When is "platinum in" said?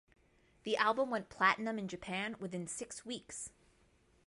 1.29-1.87